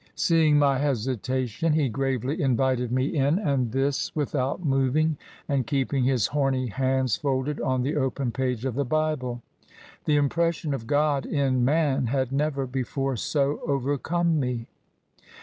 [0.15, 3.53] Seeing my hesitation, he gravely invited me in,.• 24 TRANSITION.
[3.53, 5.15] and this without moving,
[5.47, 9.43] and keeping his homy hands folded on the open page of the Bible.
[10.05, 14.65] The impression of God in man had never before so overcome me.